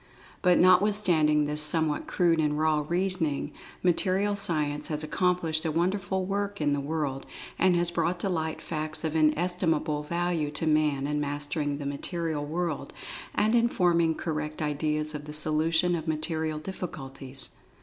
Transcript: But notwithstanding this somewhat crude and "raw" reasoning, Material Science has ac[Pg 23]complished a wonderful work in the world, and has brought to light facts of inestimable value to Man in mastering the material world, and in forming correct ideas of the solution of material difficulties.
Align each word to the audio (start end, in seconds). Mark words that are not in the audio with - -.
But 0.41 0.57
notwithstanding 0.57 1.45
this 1.45 1.61
somewhat 1.61 2.07
crude 2.07 2.39
and 2.39 2.57
"raw" 2.57 2.83
reasoning, 2.89 3.51
Material 3.83 4.35
Science 4.35 4.87
has 4.87 5.03
ac[Pg 5.03 5.37
23]complished 5.41 5.63
a 5.63 5.69
wonderful 5.71 6.25
work 6.25 6.59
in 6.59 6.73
the 6.73 6.79
world, 6.79 7.27
and 7.59 7.75
has 7.75 7.91
brought 7.91 8.19
to 8.21 8.27
light 8.27 8.63
facts 8.63 9.03
of 9.03 9.15
inestimable 9.15 10.01
value 10.01 10.49
to 10.49 10.65
Man 10.65 11.05
in 11.05 11.21
mastering 11.21 11.77
the 11.77 11.85
material 11.85 12.43
world, 12.43 12.93
and 13.35 13.53
in 13.53 13.67
forming 13.69 14.15
correct 14.15 14.59
ideas 14.59 15.13
of 15.13 15.25
the 15.25 15.33
solution 15.33 15.93
of 15.93 16.07
material 16.07 16.57
difficulties. 16.57 17.57